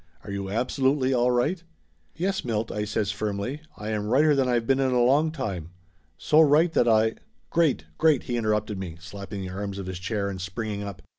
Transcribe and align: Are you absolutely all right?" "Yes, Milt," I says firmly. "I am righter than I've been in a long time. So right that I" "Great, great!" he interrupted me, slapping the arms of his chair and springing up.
Are 0.23 0.31
you 0.31 0.49
absolutely 0.49 1.13
all 1.13 1.29
right?" 1.29 1.63
"Yes, 2.15 2.43
Milt," 2.43 2.71
I 2.71 2.85
says 2.85 3.11
firmly. 3.11 3.61
"I 3.77 3.89
am 3.89 4.07
righter 4.07 4.33
than 4.33 4.49
I've 4.49 4.65
been 4.65 4.79
in 4.79 4.89
a 4.91 5.03
long 5.03 5.29
time. 5.29 5.69
So 6.17 6.41
right 6.41 6.73
that 6.73 6.87
I" 6.87 7.17
"Great, 7.51 7.85
great!" 7.99 8.23
he 8.23 8.35
interrupted 8.35 8.79
me, 8.79 8.97
slapping 8.99 9.41
the 9.41 9.49
arms 9.49 9.77
of 9.77 9.85
his 9.85 9.99
chair 9.99 10.27
and 10.27 10.41
springing 10.41 10.81
up. 10.81 11.03